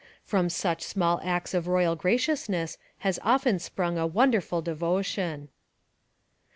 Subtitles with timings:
[0.23, 5.49] From such small acts of royal graciousness has often sprung a wonderful devotion.